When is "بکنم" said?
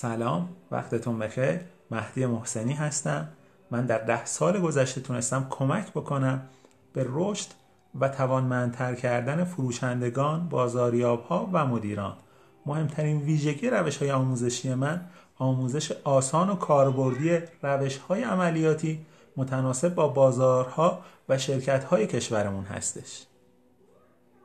5.90-6.42